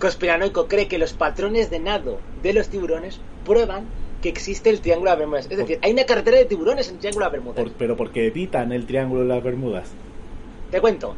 [0.00, 3.84] Conspiranoico cree que los patrones de nado de los tiburones prueban
[4.24, 5.46] que existe el Triángulo de Bermudas.
[5.50, 7.62] Es decir, hay una carretera de tiburones en el Triángulo de Bermudas.
[7.62, 9.90] Por- pero porque evitan el triángulo de las Bermudas.
[10.70, 11.14] Te cuento.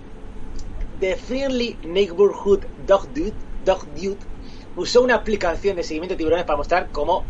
[0.99, 3.33] The Friendly Neighborhood Dog Dude,
[3.65, 4.17] Dog Dude
[4.75, 7.23] usó una aplicación de seguimiento de tiburones para mostrar cómo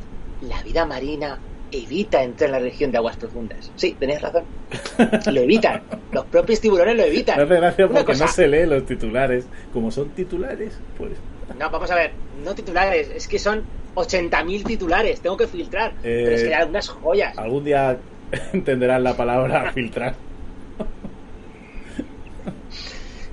[0.49, 1.39] la vida marina
[1.73, 3.71] evita entrar en la región de aguas profundas.
[3.77, 4.45] Sí, tenéis razón.
[5.31, 5.83] Lo evitan.
[6.11, 7.37] Los propios tiburones lo evitan.
[7.37, 9.47] Me hace gracia porque cosa- no se lee los titulares.
[9.75, 11.13] Como son titulares, pues.
[11.59, 12.13] No, vamos a ver,
[12.43, 13.63] no titulares, es que son
[13.97, 15.93] 80.000 titulares, tengo que filtrar.
[16.03, 17.37] Eh, pero es que hay algunas joyas.
[17.39, 17.99] Algún día
[18.53, 20.15] entenderán la palabra filtrar.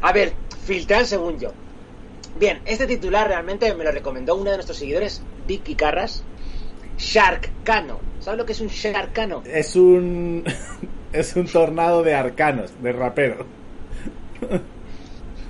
[0.02, 0.34] A ver,
[0.66, 1.52] filtrar según yo.
[2.40, 6.24] Bien, este titular realmente me lo recomendó uno de nuestros seguidores, Vicky Carras.
[6.98, 8.00] Sharkcano.
[8.20, 9.44] ¿Sabes lo que es un Sharkcano?
[9.46, 10.44] Es un.
[11.14, 13.46] Es un tornado de arcanos, de rapero.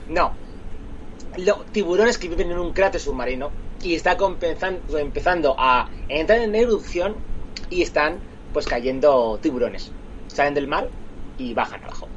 [0.09, 0.33] No.
[1.37, 3.49] Los tiburones que viven en un cráter submarino
[3.83, 4.17] y está
[4.99, 7.15] empezando a entrar en erupción
[7.69, 8.19] y están
[8.53, 9.91] pues cayendo tiburones.
[10.27, 10.89] Salen del mar
[11.37, 12.07] y bajan abajo.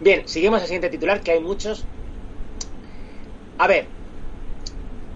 [0.00, 1.84] Bien, seguimos al siguiente titular que hay muchos.
[3.58, 3.86] A ver.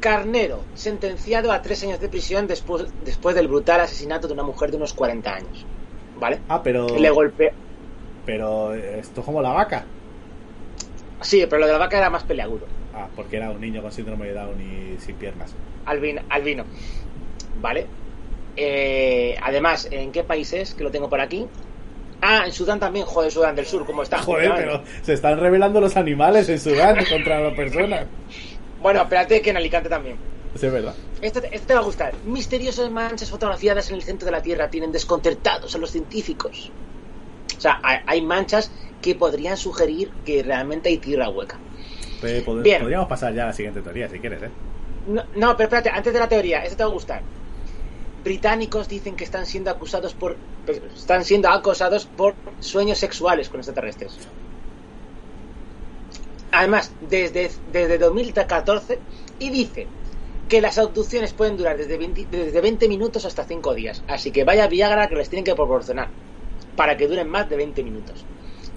[0.01, 4.71] Carnero, sentenciado a tres años de prisión después, después del brutal asesinato de una mujer
[4.71, 5.67] de unos 40 años.
[6.21, 6.41] ¿Vale?
[6.49, 6.87] Ah, pero.
[6.87, 7.51] Le golpeó.
[8.25, 9.85] Pero esto es como la vaca.
[11.23, 12.67] Sí, pero lo de la vaca era más peleagudo.
[12.97, 15.55] Ah, porque era un niño con síndrome de Down y sin piernas.
[15.85, 16.23] Albino.
[16.31, 16.65] albino.
[17.61, 17.87] ¿Vale?
[18.57, 20.75] Eh, además, ¿en qué países?
[20.75, 21.47] Que lo tengo por aquí.
[22.23, 23.05] Ah, en Sudán también.
[23.05, 24.19] Joder, Sudán del Sur, ¿cómo está?
[24.19, 28.07] Joder, pero se están revelando los animales en Sudán contra las personas.
[28.81, 30.17] Bueno, espérate que en Alicante también.
[30.55, 30.95] Eso es verdad.
[31.21, 32.15] Esto, te- esto te va a gustar.
[32.25, 36.71] Misteriosas manchas fotografiadas en el centro de la Tierra tienen desconcertados a los científicos.
[37.57, 41.59] O sea, hay, hay manchas que podrían sugerir que realmente hay tierra hueca.
[42.21, 42.81] Pod- Bien.
[42.81, 44.51] Podríamos pasar ya a la siguiente teoría, si quieres, ¿eh?
[45.09, 47.23] No, no, pero espérate, antes de la teoría, esto te va a gustar.
[48.25, 50.37] Británicos dicen que están siendo acusados por.
[50.65, 54.19] pues, están siendo acosados por sueños sexuales con extraterrestres.
[56.53, 58.99] Además, desde, desde 2014,
[59.39, 59.87] y dice
[60.49, 64.03] que las abducciones pueden durar desde 20, desde 20 minutos hasta 5 días.
[64.09, 66.09] Así que vaya Viagra que les tienen que proporcionar
[66.77, 68.25] para que duren más de 20 minutos.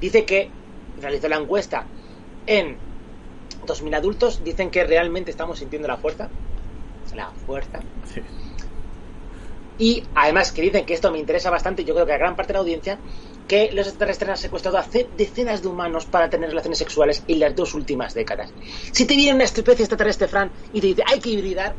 [0.01, 0.49] Dice que
[1.01, 1.85] realizó la encuesta
[2.47, 2.77] en
[3.65, 6.31] 2.000 adultos, dicen que realmente estamos sintiendo la fuerza.
[7.13, 7.79] La fuerza.
[8.05, 8.21] Sí.
[9.77, 12.51] Y además que dicen que esto me interesa bastante, yo creo que a gran parte
[12.51, 13.01] de la audiencia,
[13.47, 17.39] que los extraterrestres han secuestrado a ce- decenas de humanos para tener relaciones sexuales en
[17.39, 18.53] las dos últimas décadas.
[18.91, 21.77] Si te viene una especie extraterrestre, Fran, y te dice, hay que hibridar,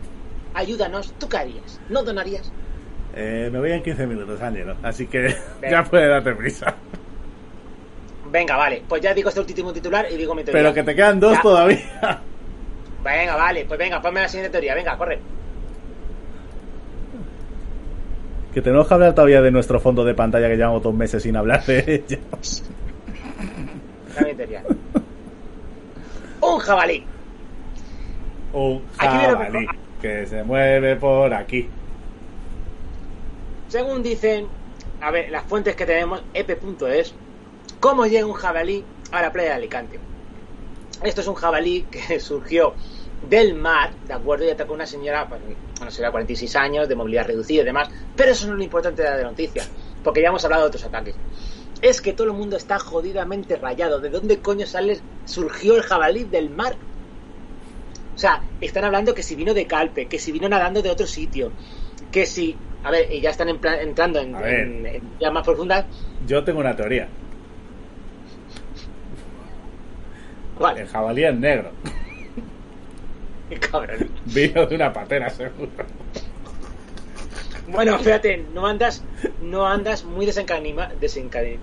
[0.55, 1.83] ayúdanos, ¿tú qué harías?
[1.89, 2.55] ¿No donarías?
[3.13, 4.79] Eh, me voy en 15 minutos, Ángelo.
[4.83, 5.35] Así que
[5.71, 6.83] ya puede darte prisa.
[8.31, 10.63] Venga, vale, pues ya digo este último titular y digo mi teoría.
[10.63, 11.43] Pero que te quedan dos Ya.
[11.43, 12.21] todavía.
[13.03, 15.19] Venga, vale, pues venga, ponme la siguiente teoría, venga, corre.
[18.55, 21.37] Que tenemos que hablar todavía de nuestro fondo de pantalla que llevamos dos meses sin
[21.37, 22.19] hablar de ella.
[24.17, 24.63] Dame mi teoría.
[26.41, 27.05] Un jabalí.
[28.53, 29.67] Un jabalí
[30.03, 31.69] que se mueve por aquí.
[33.69, 34.47] Según dicen,
[35.01, 37.15] a ver, las fuentes que tenemos, ep.es,
[37.81, 40.01] ¿cómo llega un jabalí a la playa de Alicante?
[41.03, 42.77] Esto es un jabalí que surgió
[43.23, 44.45] del mar, ¿de acuerdo?
[44.45, 45.41] Y atacó a una señora, pues,
[45.93, 49.03] señora de 46 años, de movilidad reducida y demás, pero eso no es lo importante
[49.03, 49.65] de la noticia,
[50.03, 51.19] porque ya hemos hablado de otros ataques.
[51.83, 54.01] Es que todo el mundo está jodidamente rayado.
[54.01, 56.79] ¿De dónde coño sale, surgió el jabalí del mar?
[58.15, 61.07] O sea, están hablando que si vino de Calpe, que si vino nadando de otro
[61.07, 61.55] sitio,
[62.11, 62.61] que si...
[62.83, 65.87] A ver, y ya están en plan- entrando en, en- en ya más profundas.
[66.21, 67.11] Yo tengo una teoría.
[70.61, 71.71] Vale, El jabalí es negro.
[73.71, 74.11] cabrón.
[74.27, 75.71] Vino de una patera, seguro.
[77.69, 79.03] Bueno, espérate, no andas,
[79.43, 81.59] no andas muy desencanima, desencani-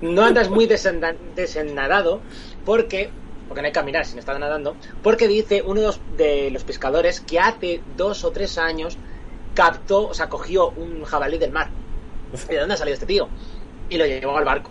[0.00, 2.20] no andas muy desenda- desenadado
[2.64, 3.10] porque,
[3.48, 6.50] porque no hay que caminar si no estás nadando, porque dice uno de los, de
[6.50, 8.96] los pescadores que hace dos o tres años
[9.54, 11.68] captó, o sea, cogió un jabalí del mar.
[12.48, 13.28] ¿Y de dónde ha salido este tío?
[13.90, 14.70] Y lo llevó al barco.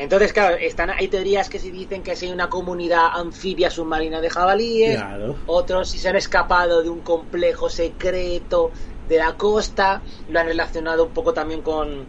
[0.00, 4.20] Entonces, claro, están, hay teorías que si dicen que si hay una comunidad anfibia submarina
[4.22, 5.36] de jabalíes, Claro.
[5.46, 8.70] otros si se han escapado de un complejo secreto
[9.08, 12.06] de la costa, lo han relacionado un poco también con...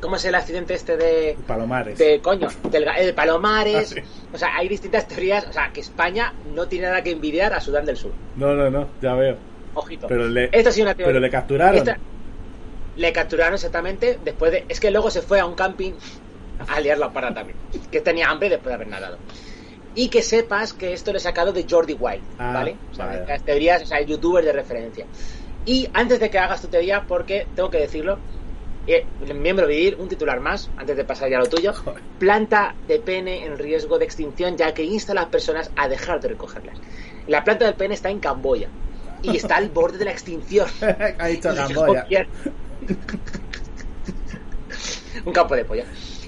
[0.00, 1.36] ¿Cómo es el accidente este de...
[1.46, 1.96] Palomares.
[1.98, 3.92] de coño, del de Palomares?
[3.92, 4.00] Ah, sí.
[4.34, 7.60] O sea, hay distintas teorías, o sea, que España no tiene nada que envidiar a
[7.60, 8.10] Sudán del Sur.
[8.34, 9.36] No, no, no, ya veo.
[9.74, 10.08] Ojito.
[10.08, 11.06] Pero le, Esta sí una teoría.
[11.12, 11.76] pero le capturaron.
[11.76, 11.98] Esta-
[12.96, 14.64] le capturaron exactamente después de...
[14.68, 15.92] Es que luego se fue a un camping
[16.66, 17.56] a liar la parda también.
[17.90, 19.18] Que tenía hambre después de haber nadado.
[19.94, 22.76] Y que sepas que esto lo he sacado de Jordi Wild, Ah, ¿vale?
[22.92, 23.26] O sea, vale.
[23.26, 25.06] las teorías, o sea, youtubers de referencia.
[25.64, 28.18] Y antes de que hagas tu teoría, porque tengo que decirlo,
[28.86, 31.72] eh, miembro vivir, un titular más, antes de pasar ya a lo tuyo.
[32.18, 36.20] Planta de pene en riesgo de extinción, ya que insta a las personas a dejar
[36.20, 36.78] de recogerlas.
[37.26, 38.68] La planta del pene está en Camboya.
[39.22, 40.68] y está al borde de la extinción.
[41.18, 42.06] ha dicho el Camboya.
[45.24, 45.84] Un campo de polla.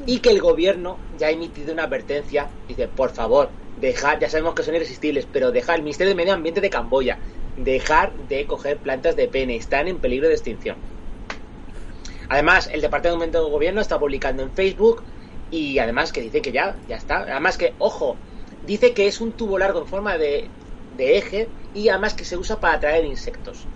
[0.06, 2.48] Y que el gobierno ya ha emitido una advertencia.
[2.68, 3.50] Dice, por favor,
[3.80, 7.18] dejar, ya sabemos que son irresistibles, pero dejar el Ministerio de Medio Ambiente de Camboya,
[7.56, 10.76] dejar de coger plantas de pene, están en peligro de extinción.
[12.28, 15.02] Además, el Departamento de Gobierno está publicando en Facebook
[15.50, 17.18] y además que dice que ya, ya está.
[17.22, 18.16] Además que, ojo,
[18.66, 20.48] dice que es un tubo largo en forma de,
[20.96, 23.66] de eje y además que se usa para atraer insectos.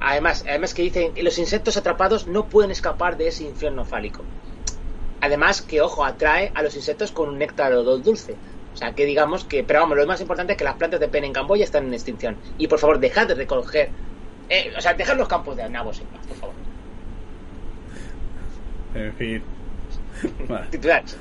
[0.00, 4.22] Además, además que dicen que los insectos atrapados no pueden escapar de ese infierno fálico.
[5.20, 8.34] Además que, ojo, atrae a los insectos con un néctar o dos dulce.
[8.74, 11.08] O sea, que digamos que, pero vamos, lo más importante es que las plantas de
[11.08, 12.36] pene en Camboya están en extinción.
[12.58, 13.88] Y por favor, dejad de recoger,
[14.50, 16.54] eh, o sea, dejad los campos de nabos en paz, por favor.
[18.94, 19.42] En fin.
[20.48, 20.66] Vale.
[20.70, 21.16] Titulares.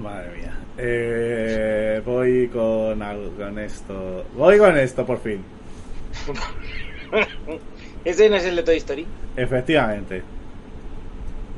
[0.00, 0.56] Madre mía.
[0.78, 4.24] Eh, voy con, algo- con esto.
[4.36, 5.44] Voy con esto, por fin.
[8.04, 9.06] ¿Este no es el de Toy Story?
[9.36, 10.22] Efectivamente.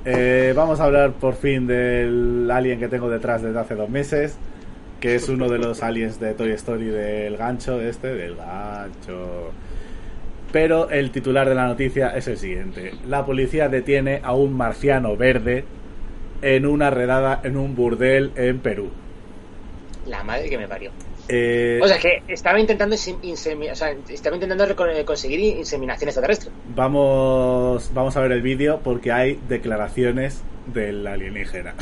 [0.05, 4.39] Eh, vamos a hablar por fin del alien que tengo detrás desde hace dos meses.
[5.01, 9.51] Que es uno de los aliens de Toy Story del gancho, este, del gancho.
[10.53, 12.93] Pero el titular de la noticia es el siguiente.
[13.07, 15.65] La policía detiene a un marciano verde
[16.43, 18.91] en una redada en un burdel en Perú.
[20.07, 20.93] La madre que me parió.
[21.29, 26.09] Eh, O sea, que estaba intentando insem- insemi- o sea, estaba intentando eh, conseguir inseminación
[26.09, 26.51] extraterrestre.
[26.75, 31.75] vamos, vamos a ver el vídeo porque hay declaraciones del alienígena.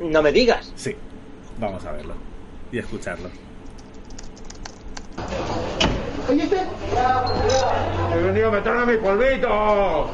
[0.00, 0.72] No me digas.
[0.76, 0.96] Sí,
[1.58, 2.14] vamos a verlo
[2.72, 3.28] y escucharlo.
[8.12, 10.10] He venido a meterme mi polvito.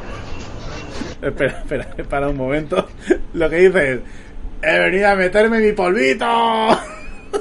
[1.23, 2.89] Espera, espera, para un momento.
[3.35, 4.01] Lo que dice es:
[4.63, 6.27] He venido a meterme mi polvito.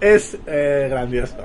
[0.00, 1.36] Es eh, grandioso.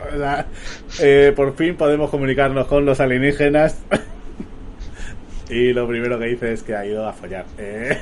[1.01, 3.81] eh, por fin podemos comunicarnos con los alienígenas.
[5.49, 7.45] y lo primero que dice es que ha ido a follar.
[7.57, 7.97] Eh,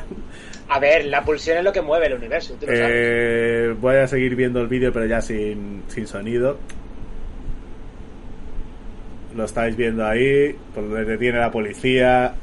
[0.68, 2.92] A ver, la pulsión es lo que mueve el universo, tú lo sabes.
[2.94, 6.58] eh, voy a seguir viendo el vídeo, pero ya sin, sin sonido.
[9.36, 12.34] Lo estáis viendo ahí, por donde detiene la policía.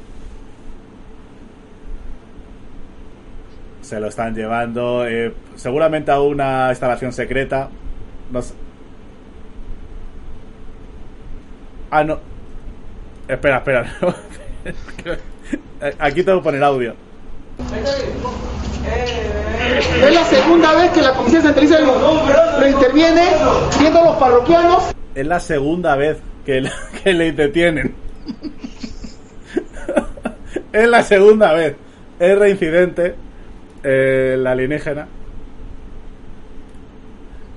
[3.89, 7.69] Se lo están llevando, eh, seguramente a una instalación secreta.
[8.29, 8.53] No sé.
[11.89, 12.19] Ah, no.
[13.27, 13.91] Espera, espera.
[14.01, 14.13] no.
[15.97, 16.93] Aquí tengo que poner audio.
[20.03, 23.23] Es la segunda vez que la Comisión Centraliza lo, interviene,
[23.71, 26.71] siendo los parroquianos Es la segunda vez que, le-
[27.03, 27.95] que le detienen.
[30.73, 31.75] es la segunda vez.
[32.19, 33.15] Es reincidente
[33.83, 35.07] eh, la alienígena.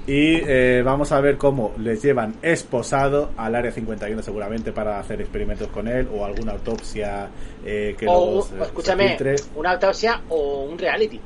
[0.04, 5.20] Y eh, vamos a ver cómo les llevan esposado al área 51 seguramente para hacer
[5.20, 7.28] experimentos con él o alguna autopsia
[7.64, 9.16] eh, que o, escúchame,
[9.54, 11.20] una autopsia o un reality.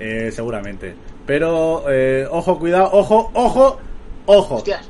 [0.00, 0.94] Eh, seguramente.
[1.26, 3.78] Pero, eh, ojo, cuidado, ojo, ojo,
[4.24, 4.54] ojo.
[4.54, 4.88] Hostias.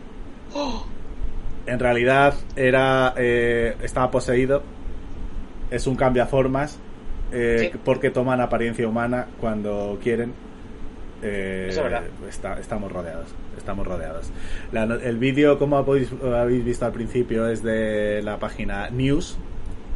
[1.66, 4.62] En realidad era eh, estaba poseído.
[5.70, 6.79] Es un cambiaformas.
[7.32, 7.78] Eh, Sí.
[7.84, 10.32] Porque toman apariencia humana cuando quieren.
[11.22, 11.82] Eh, Eso
[12.28, 13.26] está- estamos rodeados.
[13.56, 14.30] Estamos rodeados.
[14.72, 19.36] La el vídeo, como habéis, habéis visto al principio, es de la página news,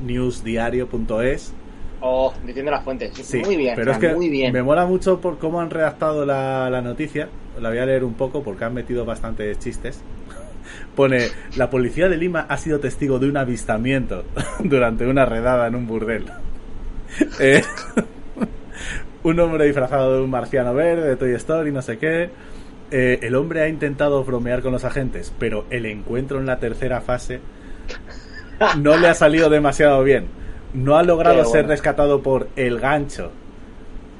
[0.04, 1.52] newsdiario.es.
[2.00, 3.12] Oh, diciendo las fuentes.
[3.14, 4.52] Sí, muy bien, pero es que muy bien.
[4.52, 7.28] me mola mucho por cómo han redactado la, la noticia.
[7.60, 10.02] La voy a leer un poco porque han metido bastantes chistes.
[10.96, 14.24] Pone, la policía de Lima ha sido testigo de un avistamiento
[14.64, 16.24] durante una redada en un burdel.
[17.40, 17.62] Eh,
[19.22, 22.30] un hombre disfrazado de un marciano verde, de Toy Story, no sé qué.
[22.90, 27.00] Eh, el hombre ha intentado bromear con los agentes, pero el encuentro en la tercera
[27.00, 27.40] fase
[28.78, 30.26] no le ha salido demasiado bien.
[30.74, 33.30] No ha logrado ser rescatado por el gancho,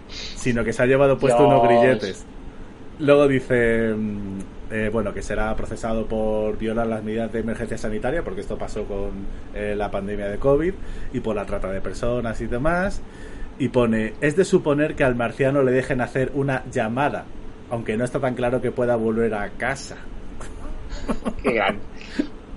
[0.08, 2.26] sino que se ha llevado puesto unos grilletes.
[2.98, 4.38] Luego dice, mm,
[4.72, 8.84] eh, bueno, que será procesado por violar las medidas de emergencia sanitaria, porque esto pasó
[8.84, 9.10] con
[9.54, 10.74] eh, la pandemia de COVID,
[11.12, 13.00] y por la trata de personas y demás.
[13.58, 17.24] Y pone, es de suponer que al marciano le dejen hacer una llamada,
[17.70, 19.96] aunque no está tan claro que pueda volver a casa.
[21.42, 21.80] Qué grande.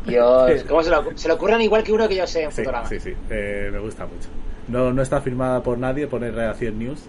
[0.08, 2.62] Dios, ¿cómo se lo, se lo ocurran igual que uno que yo sé en Sí,
[2.62, 2.88] Futurama?
[2.88, 4.30] sí, sí, eh, me gusta mucho.
[4.68, 7.04] No, no está firmada por nadie, pone Redacción News.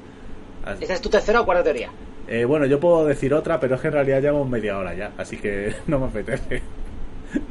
[0.65, 1.91] Así- ¿Esta es tu tercera o cuarta teoría?
[2.29, 5.13] Eh, bueno, yo puedo decir otra, pero es que en realidad llevamos media hora ya,
[5.17, 6.63] así que no me apetece.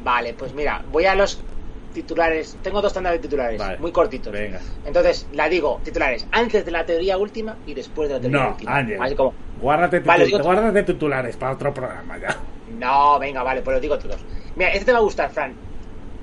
[0.04, 1.42] Vale, pues mira, voy a los
[1.94, 2.58] titulares.
[2.62, 3.78] Tengo dos tandas de titulares, Vale.
[3.78, 4.34] muy cortitos.
[4.34, 4.60] Venga.
[4.86, 8.50] Entonces, la digo, titulares, antes de la teoría última y después de la teoría No,
[8.50, 8.76] última.
[8.76, 9.02] Ángel.
[9.02, 12.36] Así como, Guárdate, Vale, titu- digo- guárdate titulares para otro programa ya.
[12.78, 14.18] No, venga, vale, pues lo digo todos.
[14.58, 15.54] Mira, este te va a gustar, Fran.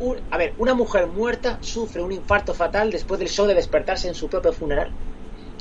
[0.01, 4.09] Un- a ver, una mujer muerta sufre un infarto fatal después del show de despertarse
[4.09, 4.91] en su propio funeral.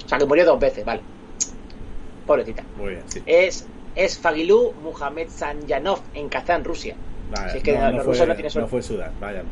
[0.06, 1.02] O sea, que murió dos veces, vale.
[2.26, 2.64] Pobrecita.
[2.78, 3.22] Muy bien, sí.
[3.26, 6.96] Es, es Fagilú Muhammad Sanyanov en Kazán, Rusia.
[7.52, 8.70] Si es que no, fue, no tienen no suerte.
[8.70, 9.44] fue Sudán, vaya.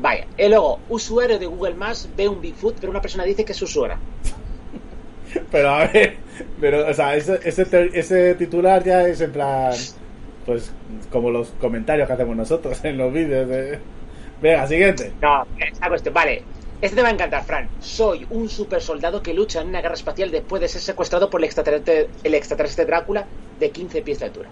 [0.00, 0.26] Vaya.
[0.36, 3.58] Y luego, usuario de Google Maps ve un Bigfoot, pero una persona dice que es
[3.58, 3.98] su suegra.
[5.50, 6.16] Pero a ver,
[6.58, 9.74] pero, o sea, ese, ese, ese titular ya es en plan,
[10.46, 10.72] pues,
[11.12, 13.46] como los comentarios que hacemos nosotros en los vídeos.
[13.46, 13.78] De...
[14.40, 15.12] Venga, siguiente.
[15.20, 16.14] No, esta cuestión.
[16.14, 16.42] Vale.
[16.80, 17.68] Este te va a encantar, Fran.
[17.80, 21.40] Soy un super soldado que lucha en una guerra espacial después de ser secuestrado por
[21.40, 23.26] el extraterrestre, el extraterrestre Drácula
[23.58, 24.48] de 15 pies de altura.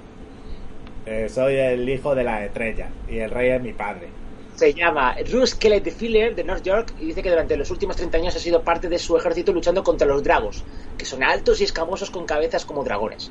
[1.06, 4.08] Eh, soy el hijo de la estrella y el rey es mi padre.
[4.56, 8.18] Se llama Russ Kellet Filler de North York y dice que durante los últimos 30
[8.18, 10.64] años ha sido parte de su ejército luchando contra los dragos,
[10.98, 13.30] que son altos y escamosos con cabezas como dragones.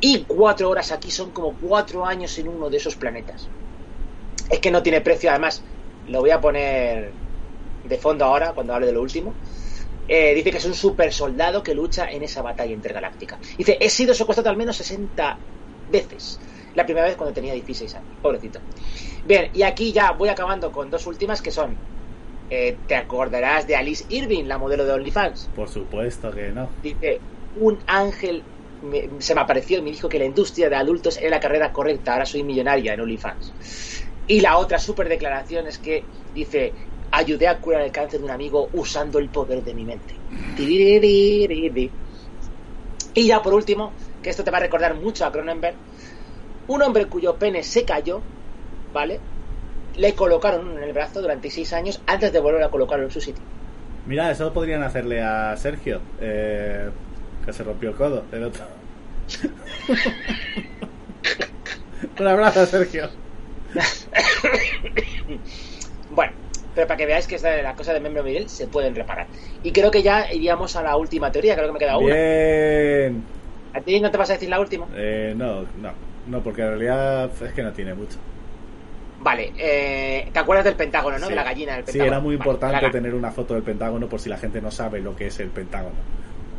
[0.00, 3.48] Y cuatro horas aquí son como cuatro años en uno de esos planetas.
[4.48, 5.62] Es que no tiene precio, además,
[6.06, 7.23] lo voy a poner
[7.88, 9.34] de fondo ahora cuando hable de lo último.
[10.06, 13.38] Eh, dice que es un super soldado que lucha en esa batalla intergaláctica.
[13.56, 15.38] Dice, he sido secuestrado al menos 60
[15.90, 16.38] veces.
[16.74, 18.58] La primera vez cuando tenía 16 años, pobrecito.
[19.24, 21.76] Bien, y aquí ya voy acabando con dos últimas que son.
[22.50, 25.48] eh, te acordarás de Alice Irving, la modelo de OnlyFans.
[25.56, 26.68] Por supuesto que no.
[26.82, 27.18] Dice,
[27.58, 28.42] un ángel
[28.82, 31.72] me- se me apareció y me dijo que la industria de adultos era la carrera
[31.72, 34.04] correcta, ahora soy millonaria en OnlyFans.
[34.26, 36.74] Y la otra super declaración es que dice,
[37.14, 40.14] ayudé a curar el cáncer de un amigo usando el poder de mi mente.
[43.14, 45.76] Y ya por último, que esto te va a recordar mucho a Cronenberg,
[46.66, 48.20] un hombre cuyo pene se cayó,
[48.92, 49.20] ¿vale?
[49.96, 53.12] Le colocaron uno en el brazo durante seis años antes de volver a colocarlo en
[53.12, 53.44] su sitio.
[54.06, 56.90] Mira, eso podrían hacerle a Sergio, eh,
[57.44, 58.64] que se rompió el codo, el otro.
[62.18, 63.08] Un abrazo, Sergio.
[66.10, 66.32] Bueno,
[66.74, 69.26] pero para que veáis que las cosas de miembro Miguel se pueden reparar.
[69.62, 72.14] Y creo que ya iríamos a la última teoría, creo que me queda una.
[72.14, 73.22] Bien.
[73.72, 74.86] ¿A ti no te vas a decir la última?
[74.94, 75.92] Eh, no, no,
[76.28, 78.18] no, porque en realidad es que no tiene mucho.
[79.20, 81.24] Vale, eh, ¿te acuerdas del Pentágono, no?
[81.26, 81.30] Sí.
[81.30, 82.12] De la gallina del Sí, Pentágono.
[82.12, 85.00] era muy importante la tener una foto del Pentágono por si la gente no sabe
[85.00, 85.94] lo que es el Pentágono.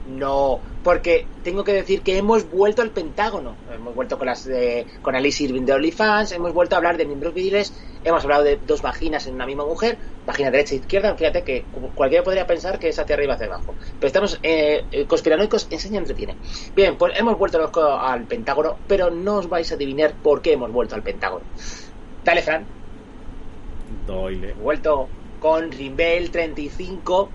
[0.08, 3.56] No, porque tengo que decir que hemos vuelto al Pentágono.
[3.74, 7.06] Hemos vuelto con las de, con Alice Irving de OnlyFans, hemos vuelto a hablar de
[7.06, 11.16] miembros viriles, hemos hablado de dos vaginas en una misma mujer, vagina derecha e izquierda.
[11.16, 11.66] Fíjate que
[11.96, 13.74] cualquiera podría pensar que es hacia arriba hacia abajo.
[14.00, 16.36] Pero estamos eh, eh, conspiranoicos, enseña entretiene.
[16.76, 20.72] Bien, pues hemos vuelto al Pentágono, pero no os vais a adivinar por qué hemos
[20.72, 21.46] vuelto al Pentágono.
[22.24, 22.66] Dale, Fran.
[24.06, 24.54] Doyle.
[24.54, 25.08] vuelto
[25.40, 27.30] con Rimbel 35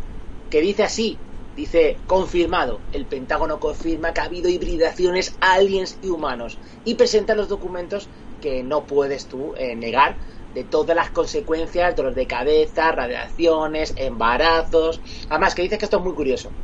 [0.50, 1.18] que dice así
[1.60, 7.48] dice confirmado el Pentágono confirma que ha habido hibridaciones aliens y humanos y presenta los
[7.48, 10.18] documentos que no puedes tú eh, negar
[10.50, 16.02] de todas las consecuencias dolor de cabeza radiaciones embarazos además que dice que esto es
[16.02, 16.56] muy curioso.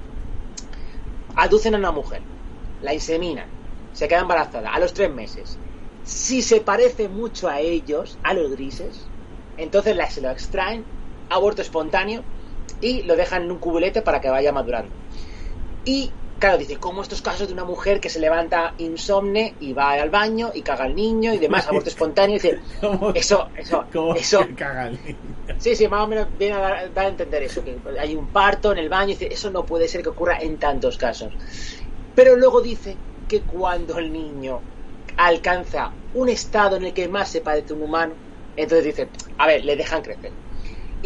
[1.36, 2.26] Aducen a una mujer
[2.80, 3.50] la inseminan
[3.92, 5.60] se queda embarazada a los tres meses.
[6.02, 9.12] Si se parece mucho a ellos a los grises
[9.56, 10.88] entonces la- se lo extraen,
[11.28, 12.26] aborto espontáneo,
[12.80, 14.94] y lo dejan en un cubulete para que vaya madurando.
[15.84, 19.92] Y claro, dice, como estos casos de una mujer que se levanta insomne y va
[19.92, 24.14] al baño y caga al niño y demás, aborto espontáneo, dice, ¿Cómo, eso, eso, cómo
[24.14, 25.36] eso, que caga el niño?
[25.58, 28.28] Sí, sí, más o menos viene a dar, dar a entender eso, que hay un
[28.28, 31.32] parto en el baño, y dice, eso no puede ser que ocurra en tantos casos.
[32.14, 32.96] Pero luego dice
[33.28, 34.60] que cuando el niño
[35.16, 38.14] alcanza un estado en el que más se parece un humano,
[38.56, 40.32] entonces dice, a ver, le dejan crecer.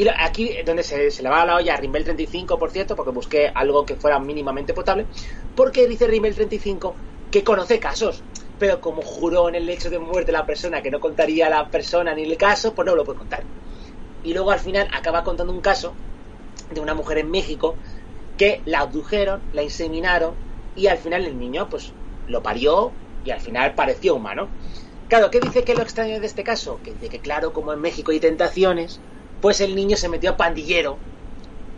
[0.00, 2.96] Y aquí donde se, se le va a la olla a Rimbel 35, por cierto,
[2.96, 5.06] porque busqué algo que fuera mínimamente potable,
[5.54, 6.94] porque dice Rimbel 35
[7.30, 8.22] que conoce casos,
[8.58, 12.14] pero como juró en el hecho de muerte la persona que no contaría la persona
[12.14, 13.44] ni el caso, pues no lo puede contar
[14.22, 15.94] y luego al final acaba contando un caso
[16.72, 17.76] de una mujer en México
[18.36, 20.34] que la abdujeron, la inseminaron
[20.76, 21.92] y al final el niño pues
[22.26, 22.92] lo parió
[23.24, 24.48] y al final pareció humano.
[25.08, 26.80] Claro, ¿qué dice que lo extraño de este caso?
[26.82, 29.00] Que dice que claro, como en México hay tentaciones,
[29.40, 30.98] pues el niño se metió a pandillero.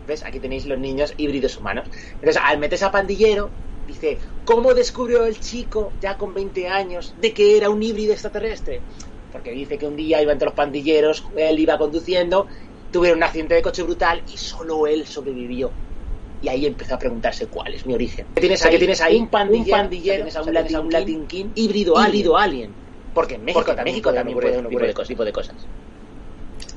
[0.07, 0.23] ¿Ves?
[0.23, 1.87] Aquí tenéis los niños híbridos humanos.
[2.15, 3.49] Entonces, al meterse a pandillero,
[3.87, 8.81] dice, ¿cómo descubrió el chico, ya con 20 años, de que era un híbrido extraterrestre?
[9.31, 12.47] Porque dice que un día iba entre los pandilleros, él iba conduciendo,
[12.91, 15.71] tuvieron un accidente de coche brutal y solo él sobrevivió.
[16.41, 18.27] Y ahí empezó a preguntarse cuál es mi origen.
[18.35, 18.77] ¿Qué tienes ahí?
[18.77, 21.95] ¿Tienes ahí un pandillero, pandillero tienes a un, o sea, a un Latin King híbrido,
[22.05, 22.71] híbrido alien.
[23.13, 25.07] Porque en México, también, México también ocurre ese tipo de cosas.
[25.07, 25.55] tipo de cosas.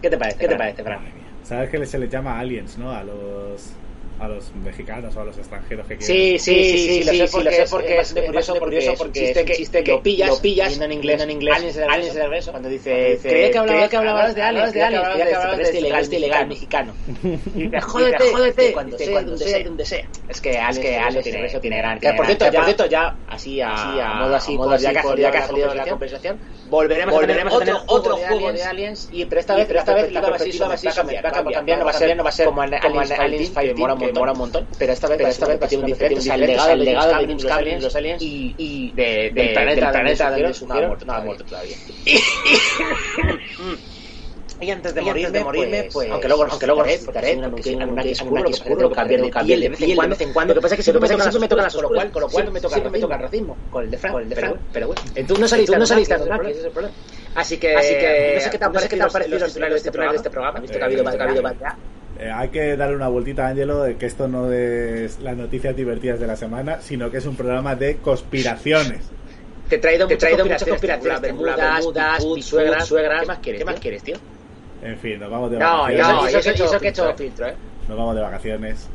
[0.00, 0.38] ¿Qué te parece?
[0.38, 1.00] ¿Qué te parece, Fran?
[1.42, 2.90] Sabes que se les llama aliens, ¿no?
[2.92, 3.72] A los
[4.18, 6.06] a los mexicanos o a los extranjeros que quieren.
[6.16, 9.46] Sí, sí, sí, sí, lo sé porque, es porque es curioso, curioso porque chiste es
[9.50, 12.14] un chiste que lo pillas, lo pillas viendo en inglés, en inglés, aliens de aliens
[12.14, 14.96] de regreso, regreso, cuando dice, dice, creía que hablaba- que hablabas de aliens, creía que
[14.96, 16.94] hablabas de este ilegal, este ilegal mexicano.
[17.82, 20.04] Jódete, jódete, cuando sea, cuando donde sea, sea, donde sea.
[20.28, 20.82] Es que Aliens, que
[21.22, 24.76] tiene, Aliens tiene, gran, por cierto, ya, por cierto, ya, así a, modo así, modo
[24.78, 24.92] ya así,
[25.30, 26.38] que ha salido la conversación,
[26.68, 29.94] volveremos, volveremos a tener otro, otro juego de aliens y pero esta vez, pero esta
[29.94, 32.30] vez la perspectiva va a ser va a cambiar, no va a ser no va
[32.30, 35.08] a ser como en Aliens Aliens Fire, mola un montón, mola un montón, pero esta
[35.08, 37.18] vez, pero esta vez va a ser un diferente, o sea, el legado, el legado
[37.18, 41.44] de los aliens y, y de, del planeta, del planeta donde surgieron, no ha muerto
[41.44, 41.76] todavía.
[44.60, 47.34] Y antes de Y antes morirme, de morirme, pues, pues, aunque luego, aunque luego resultaré,
[47.34, 50.48] resultaré, porque que oscuro, oscuro, cambiar de piel de vez en cuando, en.
[50.48, 52.28] Lo que pasa es que siempre me me tocan las con lo cual, con lo
[52.28, 54.56] cual me toca me toca el racismo, con el de Frank, con el de Frank,
[54.72, 55.02] pero bueno.
[55.26, 56.94] Tú no saliste, Tú no saliste ese es el problema.
[57.34, 60.16] Así que, Así que, no sé qué te han parecido los titulares de este programa,
[60.16, 60.30] este
[60.62, 61.74] visto que ha habido, Eh, que ha habido variedad.
[62.18, 66.18] Eh, hay que darle una vueltita, Ángelo, de que esto no es las noticias divertidas
[66.18, 69.10] de la semana, sino que es un programa de conspiraciones.
[69.68, 73.20] Te he traído, Te he traído muchas conspiraciones, Bermudas, Bermudas, suegras, suegras.
[73.20, 73.58] ¿Qué más quieres?
[73.58, 74.16] ¿Qué más tío?
[74.82, 76.06] En fin, nos vamos de No, vacaciones.
[76.08, 77.54] no, eso, eso eso, que he que he hecho filtro, eh.
[77.88, 78.88] Nos vamos de vacaciones.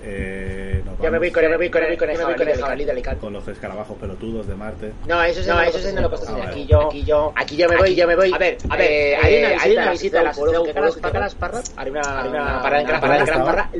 [0.00, 2.24] Eh, nos Ya me voy con el, me voy con el, con el, Yo me
[2.26, 3.20] voy con el jabalí de Alicante.
[3.20, 4.92] con los escarabajos pelotudos de Marte.
[5.08, 6.40] No, eso sí No, no, eso eso sí no no lo hacer.
[6.48, 8.32] Aquí yo, yo- aquí yo, aquí yo me voy, aquí yo me voy.
[8.32, 11.34] A ver, A ver, eh, hay haré una una visita a las Caras Caras Parras,
[11.34, 13.44] Parras, haré una, parada en Gran ¿Dónde Parada, en Gran estaba?
[13.44, 13.70] Parra,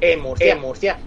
[0.00, 0.52] en Murcia.
[0.52, 0.98] En Murcia.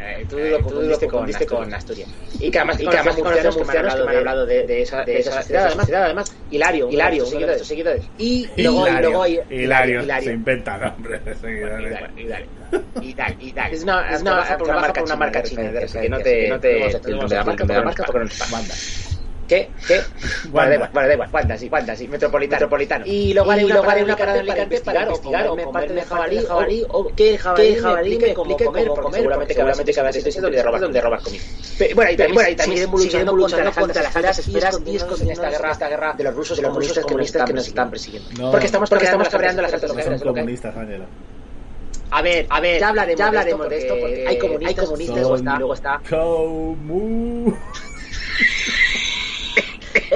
[0.00, 0.62] Eh, tú Eh, lo
[1.00, 2.08] confundiste con Asturias.
[2.40, 5.04] Y que además, Y que además murcianos que me han hablado de, de, de esa,
[5.04, 8.10] de esa sociedad, además, Hilario, Hilario, seguidores.
[8.16, 10.28] Y luego, y luego hay Hilario, Hilario.
[10.30, 11.98] se inventa nombres de seguidores.
[13.00, 13.54] Y y.
[13.72, 15.62] Es una, es una- por una marca, china,
[16.02, 19.07] que no te, no te, no decir no la marca, porque nos.
[19.48, 19.70] ¿Qué?
[19.86, 20.02] ¿Qué?
[20.50, 21.28] Vale, da igual, vale, da igual.
[21.32, 22.56] Wanda, sí, metropolitano.
[22.60, 23.06] metropolitano.
[23.06, 23.80] Y luego haré una
[24.16, 28.18] parada en Alicante para investigar o comerme de jabalí jabalí, o que el jabalí, jabalí
[28.18, 29.60] me explique cómo comer, porque seguramente que
[30.00, 31.42] habrá sitios seguramente donde que habrá robar, donde robar comida.
[31.94, 35.50] Bueno, y también, bueno, y también seguiremos luchando contra las altas esferas esferas en esta
[35.50, 36.72] guerra, esta guerra de los rusos y los
[37.06, 38.50] comunistas que nos están persiguiendo.
[38.50, 41.06] Porque estamos porque estamos cabreando las altas no son comunistas, Ángela.
[42.10, 45.16] A ver, a ver, ya hablaremos, ya hablaremos de esto porque hay comunistas, hay comunistas
[45.16, 46.00] y luego Son- está, luego está.
[46.08, 47.54] Comu.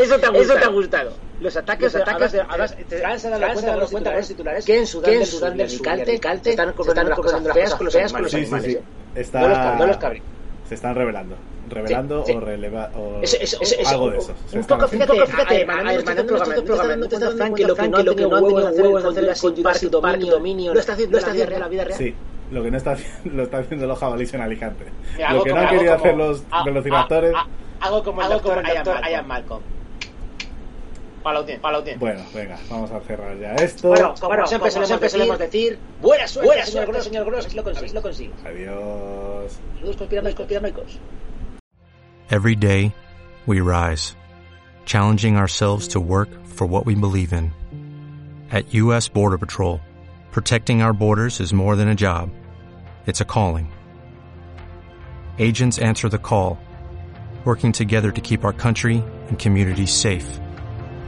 [0.02, 0.42] Eso te ha gustado.
[0.42, 1.12] Eso te ha gustado.
[1.40, 4.78] Los ataques, Los ataques, además, te- dado cuenta, has dado cuenta cuenta los titulares que
[4.78, 6.94] en Sudán que en del Sudán del Sur y Alicante están cosas
[7.52, 8.30] feas con los animales.
[8.30, 8.78] Sí, sí, animales, sí.
[9.20, 9.40] Está...
[9.40, 10.22] No los cab- no los cabrí.
[10.68, 11.36] Se están revelando.
[11.68, 12.38] Revelando Sí, sí.
[12.38, 13.20] o releva o
[13.86, 14.34] algo de eso.
[14.52, 17.96] Un poco, fíjate, fíjate, hermanando estos programas, no te cuenta, Frank, que lo que no
[17.98, 21.84] han tenido huevos en hacer con Jurassic Park Dominio, lo está haciendo en la vida
[21.84, 21.98] real.
[21.98, 22.14] Sí,
[22.50, 24.84] lo que no está haciendo, lo está haciendo los jabalíes en Alicante.
[25.30, 27.32] Lo que no han querido hacer los ah, velociraptores.
[27.34, 29.60] ah, ah, Hago como el Hago doctor como
[31.30, 31.60] el doctor Ian Malcolm.
[31.60, 31.98] Palautín, palautín.
[31.98, 33.88] Bueno, venga, vamos a cerrar ya esto.
[33.88, 37.56] Bueno, bueno, siempre solemos decir, decir, buena suerte, buena señor suerte, Gross, señor Gross, si
[37.56, 38.32] lo consigue, lo consigue.
[38.44, 39.58] Adiós.
[39.74, 40.98] Saludos conspiranoicos, conspiranoicos.
[42.30, 42.94] Every day,
[43.46, 44.16] we rise,
[44.84, 47.52] challenging ourselves to work for what we believe in.
[48.50, 49.08] At U.S.
[49.08, 49.80] Border Patrol,
[50.30, 52.30] protecting our borders is more than a job,
[53.06, 53.72] it's a calling.
[55.38, 56.58] Agents answer the call,
[57.44, 60.38] working together to keep our country and communities safe.